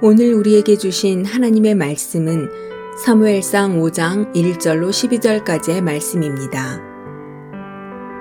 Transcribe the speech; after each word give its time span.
오늘 0.00 0.32
우리에게 0.32 0.76
주신 0.76 1.24
하나님의 1.24 1.74
말씀은 1.74 2.48
사무엘상 3.04 3.80
5장 3.80 4.32
1절로 4.32 4.90
12절까지의 4.90 5.80
말씀입니다. 5.80 6.80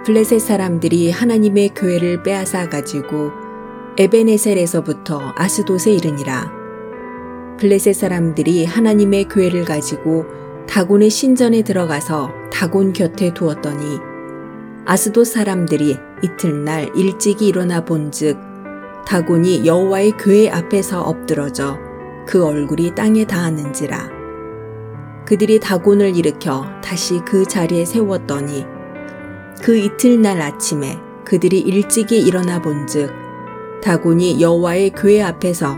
블레셋 0.03 0.41
사람들이 0.41 1.11
하나님의 1.11 1.75
교회를 1.75 2.23
빼앗아 2.23 2.70
가지고 2.70 3.29
에베네셀에서부터 3.99 5.34
아스돗에 5.35 5.93
이르니라. 5.93 6.52
블레셋 7.59 7.94
사람들이 7.94 8.66
하나님의 8.66 9.25
교회를 9.25 9.63
가지고 9.63 10.25
다곤의 10.67 11.12
신전에 11.12 11.62
들어가서 11.62 12.31
다곤 12.52 12.91
곁에 12.91 13.35
두었더니 13.35 13.99
아스돗 14.85 15.27
사람들이 15.27 15.95
이틀날 16.23 16.89
일찍이 16.95 17.48
일어나 17.48 17.85
본즉 17.85 18.47
다곤이 19.07 19.66
여호와의 19.66 20.17
교회 20.20 20.49
앞에서 20.49 21.02
엎드러져 21.02 21.79
그 22.25 22.45
얼굴이 22.45 22.93
땅에 22.93 23.23
닿았는지라 23.23 24.09
그들이 25.25 25.61
다곤을 25.61 26.17
일으켜 26.17 26.65
다시 26.84 27.21
그 27.25 27.45
자리에 27.45 27.85
세웠더니 27.85 28.65
그 29.63 29.77
이틀날 29.77 30.41
아침에 30.41 30.99
그들이 31.23 31.57
일찍이 31.62 32.20
일어나 32.20 32.62
본즉 32.62 33.09
다곤이 33.81 34.41
여호와의 34.41 34.89
교회 34.89 35.21
앞에서 35.21 35.77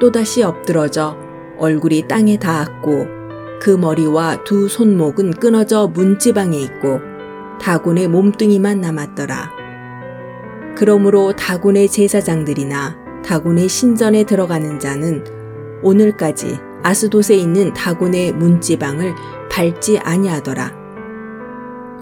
또다시 0.00 0.42
엎드러져 0.42 1.18
얼굴이 1.58 2.08
땅에 2.08 2.38
닿았고 2.38 3.06
그 3.60 3.76
머리와 3.76 4.42
두 4.44 4.68
손목은 4.68 5.32
끊어져 5.32 5.86
문지방에 5.86 6.58
있고 6.58 7.00
다곤의 7.60 8.08
몸뚱이만 8.08 8.80
남았더라. 8.80 9.59
그러므로 10.80 11.34
다곤의 11.36 11.90
제사장들이나 11.90 12.96
다곤의 13.22 13.68
신전에 13.68 14.24
들어가는 14.24 14.80
자는 14.80 15.22
오늘까지 15.82 16.56
아스돗에 16.82 17.36
있는 17.36 17.74
다곤의 17.74 18.32
문지방을 18.32 19.14
밟지 19.50 19.98
아니하더라. 19.98 20.72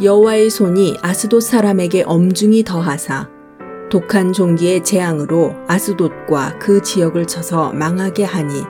여호와의 0.00 0.50
손이 0.50 0.98
아스돗 1.02 1.42
사람에게 1.42 2.04
엄중히 2.06 2.62
더하사 2.62 3.28
독한 3.90 4.32
종기의 4.32 4.84
재앙으로 4.84 5.56
아스돗과 5.66 6.60
그 6.60 6.80
지역을 6.80 7.26
쳐서 7.26 7.72
망하게 7.72 8.22
하니 8.22 8.62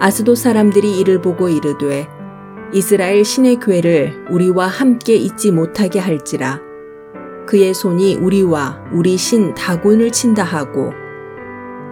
아스돗 0.00 0.36
사람들이 0.36 0.98
이를 0.98 1.22
보고 1.22 1.48
이르되 1.48 2.06
이스라엘 2.74 3.24
신의 3.24 3.56
교회를 3.56 4.26
우리와 4.28 4.66
함께 4.66 5.14
있지 5.14 5.50
못하게 5.50 5.98
할지라 5.98 6.67
그의 7.48 7.72
손이 7.72 8.16
우리와 8.16 8.78
우리 8.92 9.16
신 9.16 9.54
다곤을 9.54 10.12
친다 10.12 10.44
하고 10.44 10.92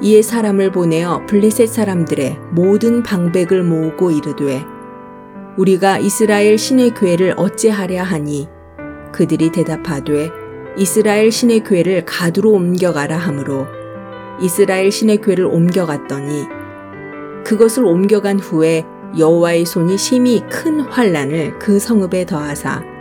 이에 0.02 0.20
사람을 0.20 0.70
보내어 0.70 1.24
블리셋 1.24 1.70
사람들의 1.70 2.38
모든 2.50 3.02
방백을 3.02 3.62
모으고 3.62 4.10
이르되 4.10 4.62
우리가 5.56 5.98
이스라엘 5.98 6.58
신의 6.58 6.90
교회를 6.90 7.32
어찌하랴 7.38 8.02
하니? 8.02 8.50
그들이 9.12 9.50
대답하되 9.50 10.30
이스라엘 10.76 11.32
신의 11.32 11.64
교회를 11.64 12.04
가두로 12.04 12.52
옮겨가라 12.52 13.16
하므로 13.16 13.66
이스라엘 14.42 14.92
신의 14.92 15.22
교회를 15.22 15.46
옮겨갔더니 15.46 16.44
그것을 17.44 17.86
옮겨간 17.86 18.40
후에 18.40 18.84
여호와의 19.16 19.64
손이 19.64 19.96
심히 19.96 20.42
큰 20.50 20.80
환란을 20.80 21.58
그 21.58 21.78
성읍에 21.78 22.26
더하사 22.26 22.95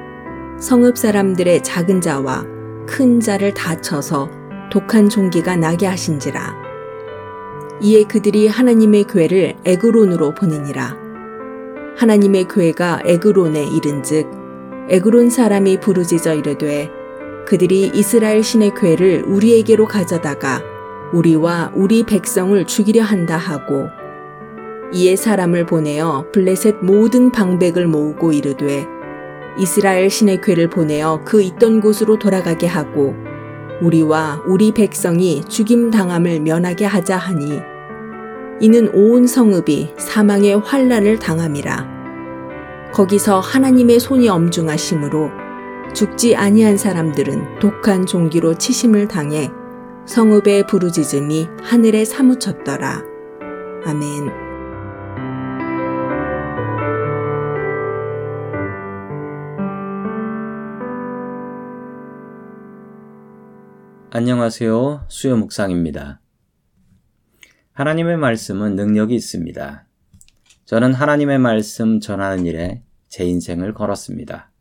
성읍 0.60 0.98
사람들의 0.98 1.64
작은 1.64 2.00
자와 2.00 2.46
큰 2.88 3.20
자를 3.20 3.54
다쳐서 3.54 4.30
독한 4.72 5.10
종기가 5.10 5.58
나게 5.58 5.86
하신지라. 5.86 6.56
이에 7.82 8.04
그들이 8.04 8.48
하나님의 8.48 9.04
교회를 9.04 9.56
에그론으로 9.66 10.34
보내니라. 10.34 10.96
하나님의 11.98 12.46
교회가 12.46 13.02
에그론에 13.06 13.66
이른즉 13.66 14.32
에그론 14.90 15.30
사람이 15.30 15.82
부르짖어 15.82 16.36
이르되 16.36 16.90
그들이 17.46 17.92
이스라엘 17.94 18.42
신의 18.42 18.72
교회를 18.76 19.24
우리에게로 19.28 19.88
가져다가 19.88 20.62
우리와 21.14 21.72
우리 21.76 22.04
백성을 22.04 22.66
죽이려 22.66 23.04
한다 23.04 23.38
하고 23.38 23.88
이에 24.94 25.16
사람을 25.16 25.66
보내어 25.66 26.28
블레셋 26.32 26.78
모든 26.84 27.32
방백을 27.32 27.88
모으고 27.88 28.32
이르되 28.32 28.95
이스라엘 29.58 30.10
신의 30.10 30.42
괴를 30.42 30.70
보내어 30.70 31.22
그 31.24 31.42
있던 31.42 31.82
곳으로 31.82 32.20
돌아가게 32.20 32.68
하고 32.68 33.16
우리와 33.82 34.44
우리 34.46 34.72
백성이 34.72 35.44
죽임 35.48 35.92
당함을 35.92 36.42
면하게 36.42 36.86
하자 36.86 37.18
하니 37.18 37.60
이는 38.62 38.90
온 38.94 39.28
성읍이 39.28 39.96
사망의 39.98 40.60
환란을 40.60 41.20
당함이라 41.20 41.96
거기서 42.94 43.40
하나님의 43.40 44.00
손이 44.00 44.30
엄중하심으로 44.30 45.30
죽지 45.94 46.36
아니한 46.36 46.78
사람들은 46.78 47.60
독한 47.60 48.06
종기로 48.06 48.56
치심을 48.56 49.08
당해 49.08 49.50
성읍의 50.06 50.68
부르짖음이 50.68 51.48
하늘에 51.62 52.06
사무쳤더라 52.06 53.04
아멘. 53.86 54.45
안녕하세요. 64.18 65.08
수요 65.10 65.36
묵상입니다. 65.36 66.22
하나님의 67.74 68.16
말씀은 68.16 68.78
능력이 68.78 69.14
있습니다. 69.14 69.86
저는 70.64 70.94
하나님의 70.94 71.38
말씀 71.38 72.00
전하는 72.00 72.46
일에 72.46 72.82
제 73.10 73.26
인생을 73.26 73.74
걸었습니다. 73.74 74.52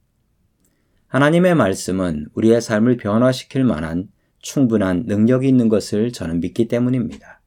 하나님의 1.07 1.55
말씀은 1.55 2.31
우리의 2.35 2.61
삶을 2.61 2.97
변화시킬 2.97 3.63
만한 3.63 4.09
충분한 4.41 5.05
능력이 5.07 5.47
있는 5.47 5.69
것을 5.69 6.11
저는 6.11 6.41
믿기 6.41 6.67
때문입니다. 6.67 7.41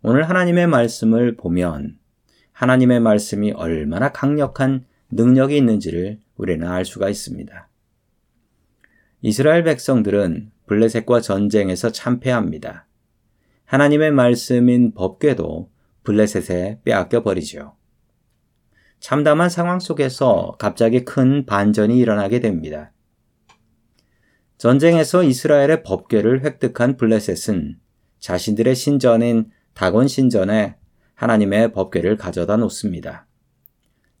오늘 0.00 0.30
하나님의 0.30 0.66
말씀을 0.66 1.36
보면 1.36 1.98
하나님의 2.52 3.00
말씀이 3.00 3.52
얼마나 3.52 4.12
강력한 4.12 4.86
능력이 5.10 5.58
있는지를 5.58 6.20
우리는 6.36 6.66
알 6.66 6.86
수가 6.86 7.10
있습니다. 7.10 7.68
이스라엘 9.20 9.62
백성들은 9.64 10.52
블레셋과 10.70 11.20
전쟁에서 11.20 11.90
참패합니다. 11.90 12.86
하나님의 13.64 14.12
말씀인 14.12 14.94
법궤도 14.94 15.68
블레셋에 16.04 16.82
빼앗겨 16.84 17.24
버리죠. 17.24 17.74
참담한 19.00 19.50
상황 19.50 19.80
속에서 19.80 20.54
갑자기 20.60 21.04
큰 21.04 21.44
반전이 21.44 21.98
일어나게 21.98 22.38
됩니다. 22.38 22.92
전쟁에서 24.58 25.24
이스라엘의 25.24 25.82
법궤를 25.82 26.44
획득한 26.44 26.96
블레셋은 26.96 27.76
자신들의 28.20 28.76
신전인 28.76 29.50
다곤 29.74 30.06
신전에 30.06 30.76
하나님의 31.14 31.72
법궤를 31.72 32.16
가져다 32.16 32.56
놓습니다. 32.58 33.26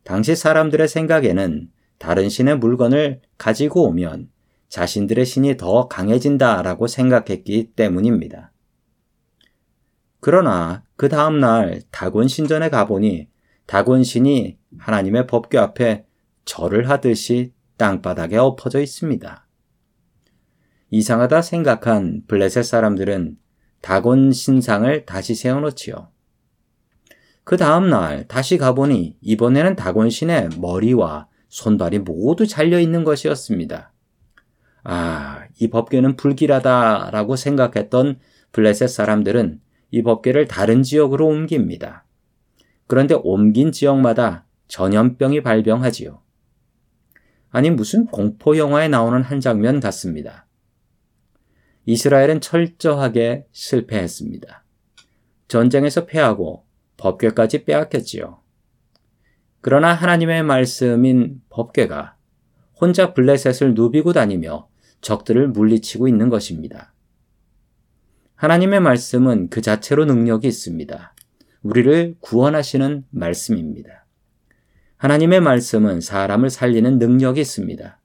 당시 0.02 0.34
사람들의 0.34 0.88
생각에는 0.88 1.70
다른 1.98 2.28
신의 2.28 2.58
물건을 2.58 3.20
가지고 3.38 3.84
오면 3.84 4.30
자신들의 4.70 5.26
신이 5.26 5.56
더 5.56 5.88
강해진다라고 5.88 6.86
생각했기 6.86 7.72
때문입니다. 7.74 8.52
그러나 10.20 10.84
그 10.96 11.08
다음날 11.08 11.82
다곤 11.90 12.28
신전에 12.28 12.70
가보니 12.70 13.28
다곤 13.66 14.04
신이 14.04 14.58
하나님의 14.78 15.26
법궤 15.26 15.58
앞에 15.58 16.06
절을 16.44 16.88
하듯이 16.88 17.52
땅바닥에 17.76 18.36
엎어져 18.36 18.80
있습니다. 18.80 19.46
이상하다 20.90 21.42
생각한 21.42 22.22
블레셋 22.28 22.64
사람들은 22.64 23.38
다곤 23.80 24.32
신상을 24.32 25.04
다시 25.06 25.34
세워놓지요. 25.34 26.08
그 27.44 27.56
다음날 27.56 28.28
다시 28.28 28.58
가보니 28.58 29.16
이번에는 29.20 29.74
다곤 29.74 30.10
신의 30.10 30.50
머리와 30.58 31.28
손발이 31.48 32.00
모두 32.00 32.46
잘려 32.46 32.78
있는 32.78 33.02
것이었습니다. 33.02 33.89
아, 34.82 35.44
이 35.58 35.68
법궤는 35.68 36.16
불길하다라고 36.16 37.36
생각했던 37.36 38.18
블레셋 38.52 38.88
사람들은 38.88 39.60
이 39.90 40.02
법궤를 40.02 40.48
다른 40.48 40.82
지역으로 40.82 41.26
옮깁니다. 41.26 42.04
그런데 42.86 43.14
옮긴 43.14 43.72
지역마다 43.72 44.46
전염병이 44.68 45.42
발병하지요. 45.42 46.20
아니, 47.50 47.70
무슨 47.70 48.06
공포 48.06 48.56
영화에 48.56 48.88
나오는 48.88 49.22
한 49.22 49.40
장면 49.40 49.80
같습니다. 49.80 50.46
이스라엘은 51.86 52.40
철저하게 52.40 53.46
실패했습니다. 53.50 54.64
전쟁에서 55.48 56.06
패하고 56.06 56.64
법궤까지 56.96 57.64
빼앗겼지요. 57.64 58.40
그러나 59.60 59.92
하나님의 59.92 60.44
말씀인 60.44 61.42
법궤가 61.50 62.16
혼자 62.80 63.12
블레셋을 63.12 63.74
누비고 63.74 64.12
다니며 64.12 64.69
적들을 65.00 65.48
물리치고 65.48 66.08
있는 66.08 66.28
것입니다. 66.28 66.92
하나님의 68.34 68.80
말씀은 68.80 69.48
그 69.50 69.60
자체로 69.60 70.04
능력이 70.04 70.48
있습니다. 70.48 71.14
우리를 71.62 72.16
구원하시는 72.20 73.04
말씀입니다. 73.10 74.06
하나님의 74.96 75.40
말씀은 75.40 76.00
사람을 76.00 76.50
살리는 76.50 76.98
능력이 76.98 77.40
있습니다. 77.40 78.00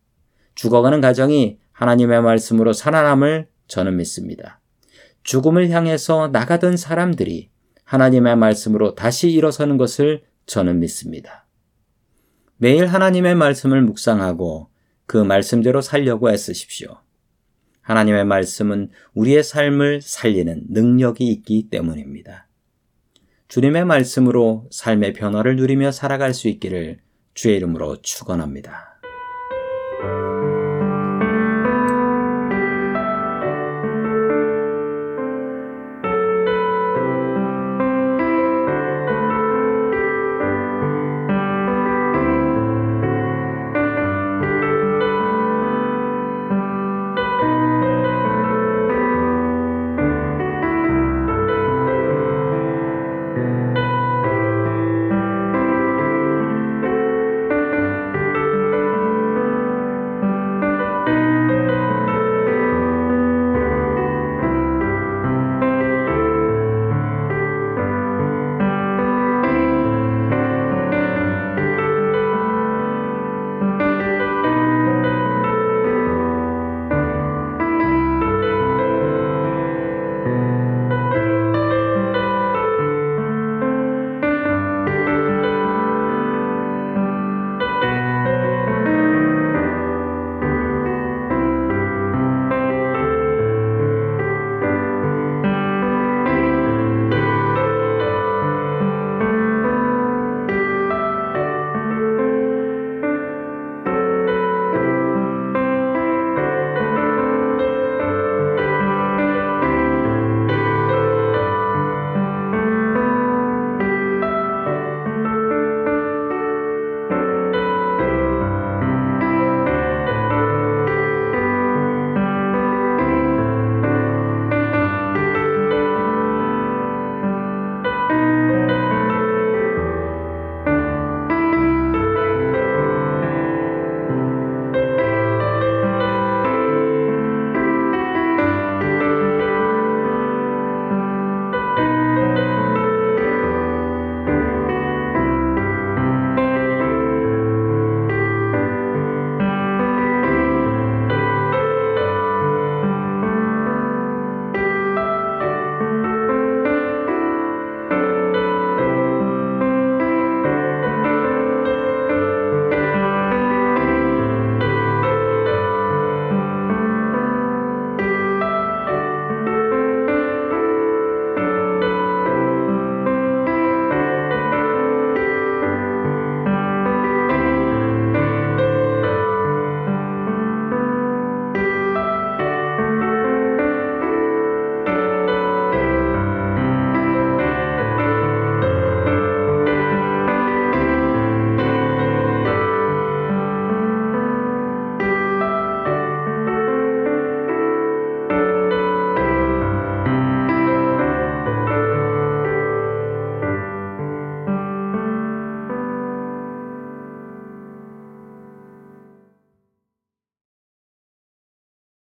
죽어가는 0.55 1.01
가정이 1.01 1.59
하나님의 1.71 2.21
말씀으로 2.21 2.73
살아남을 2.73 3.47
저는 3.67 3.97
믿습니다. 3.97 4.61
죽음을 5.23 5.69
향해서 5.69 6.29
나가던 6.29 6.77
사람들이 6.77 7.49
하나님의 7.83 8.35
말씀으로 8.37 8.95
다시 8.95 9.29
일어서는 9.29 9.77
것을 9.77 10.23
저는 10.45 10.79
믿습니다. 10.79 11.45
매일 12.57 12.87
하나님의 12.87 13.35
말씀을 13.35 13.81
묵상하고 13.81 14.69
그 15.05 15.17
말씀대로 15.17 15.81
살려고 15.81 16.31
애쓰십시오. 16.31 16.97
하나님의 17.81 18.25
말씀은 18.25 18.89
우리의 19.13 19.43
삶을 19.43 20.01
살리는 20.01 20.63
능력이 20.69 21.27
있기 21.27 21.69
때문입니다. 21.69 22.47
주님의 23.47 23.85
말씀으로 23.85 24.67
삶의 24.71 25.13
변화를 25.13 25.55
누리며 25.55 25.91
살아갈 25.91 26.33
수 26.33 26.47
있기를 26.47 26.99
주의 27.35 27.57
이름으로 27.57 28.01
축원합니다. 28.01 28.99